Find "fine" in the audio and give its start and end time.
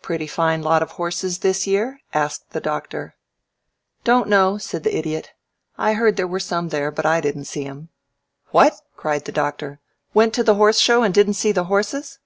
0.26-0.62